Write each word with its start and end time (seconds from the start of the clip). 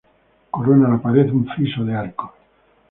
Corona 0.57 0.89
la 0.93 0.97
pared 1.03 1.29
un 1.41 1.45
friso 1.53 1.85
de 1.91 1.95
arcos. 2.05 2.31